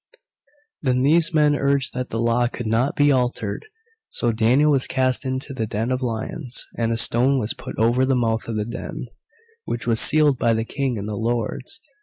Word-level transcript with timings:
Then 0.81 1.03
these 1.03 1.31
men 1.31 1.55
urged 1.55 1.93
that 1.93 2.09
the 2.09 2.17
law 2.17 2.47
could 2.47 2.65
not 2.65 2.95
be 2.95 3.11
altered. 3.11 3.67
So 4.09 4.31
Daniel 4.31 4.71
was 4.71 4.87
cast 4.87 5.27
into 5.27 5.53
the 5.53 5.67
den 5.67 5.91
of 5.91 6.01
lions, 6.01 6.65
and 6.75 6.91
a 6.91 6.97
stone 6.97 7.37
was 7.37 7.53
put 7.53 7.77
over 7.77 8.03
the 8.03 8.15
mouth 8.15 8.47
of 8.47 8.57
the 8.57 8.65
den, 8.65 9.09
which 9.65 9.85
was 9.85 9.99
sealed 9.99 10.39
by 10.39 10.55
the 10.55 10.65
King 10.65 10.97
and 10.97 11.07
the 11.07 11.13
lords. 11.13 11.81